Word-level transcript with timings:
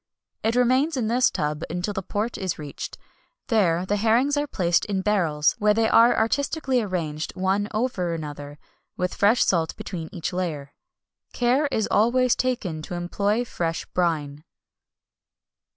It 0.41 0.55
remains 0.55 0.97
in 0.97 1.09
this 1.09 1.29
tub 1.29 1.61
until 1.69 1.93
the 1.93 2.01
port 2.01 2.35
is 2.35 2.57
reached. 2.57 2.97
There 3.49 3.85
the 3.85 3.97
herrings 3.97 4.35
are 4.35 4.47
placed 4.47 4.83
in 4.85 5.03
barrels, 5.03 5.53
where 5.59 5.75
they 5.75 5.87
are 5.87 6.17
artistically 6.17 6.81
arranged 6.81 7.35
one 7.35 7.67
over 7.71 8.11
another, 8.15 8.57
with 8.97 9.13
fresh 9.13 9.43
salt 9.45 9.75
between 9.75 10.09
each 10.11 10.33
layer. 10.33 10.73
Care 11.33 11.67
is 11.67 11.87
always 11.91 12.35
taken 12.35 12.81
to 12.81 12.95
employ 12.95 13.45
fresh 13.45 13.85
brine. 13.93 14.43